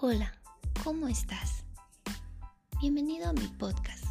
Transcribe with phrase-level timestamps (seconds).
[0.00, 0.32] Hola,
[0.84, 1.64] ¿cómo estás?
[2.80, 4.04] Bienvenido a mi podcast.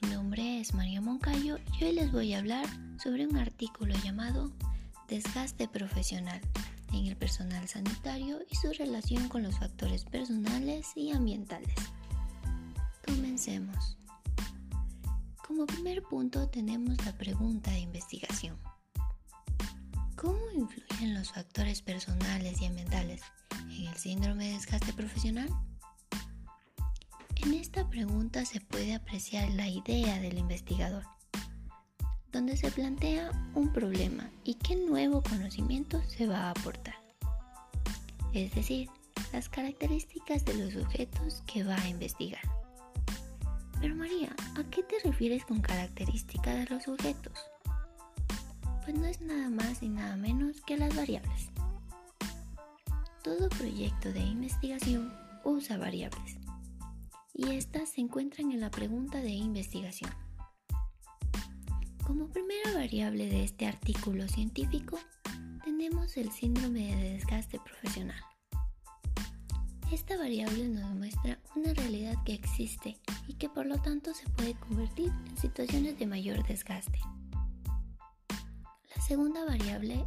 [0.00, 2.64] Mi nombre es María Moncayo y hoy les voy a hablar
[3.02, 4.52] sobre un artículo llamado
[5.08, 6.40] Desgaste profesional
[6.92, 11.74] en el personal sanitario y su relación con los factores personales y ambientales.
[13.04, 13.98] Comencemos.
[15.44, 18.56] Como primer punto tenemos la pregunta de investigación.
[20.14, 20.48] ¿Cómo
[20.94, 23.22] influyen los factores personales y ambientales
[23.70, 25.48] en el síndrome de desgaste profesional?
[27.36, 31.04] En esta pregunta se puede apreciar la idea del investigador,
[32.30, 36.94] donde se plantea un problema y qué nuevo conocimiento se va a aportar.
[38.32, 38.88] Es decir,
[39.32, 42.42] las características de los sujetos que va a investigar.
[43.80, 47.53] Pero María, ¿a qué te refieres con características de los sujetos?
[48.84, 51.48] Pues no es nada más ni nada menos que las variables.
[53.22, 55.10] Todo proyecto de investigación
[55.42, 56.36] usa variables
[57.32, 60.10] y estas se encuentran en la pregunta de investigación.
[62.04, 64.98] Como primera variable de este artículo científico
[65.64, 68.20] tenemos el síndrome de desgaste profesional.
[69.90, 74.54] Esta variable nos muestra una realidad que existe y que por lo tanto se puede
[74.54, 76.98] convertir en situaciones de mayor desgaste.
[79.06, 80.06] Segunda variable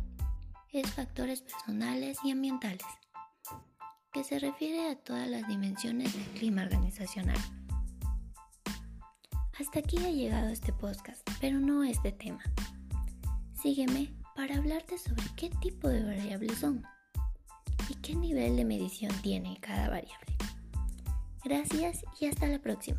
[0.73, 2.83] es factores personales y ambientales
[4.11, 7.37] que se refiere a todas las dimensiones del clima organizacional.
[9.59, 12.41] Hasta aquí ha llegado este podcast, pero no este tema.
[13.61, 16.83] Sígueme para hablarte sobre qué tipo de variables son
[17.89, 20.37] y qué nivel de medición tiene cada variable.
[21.43, 22.97] Gracias y hasta la próxima.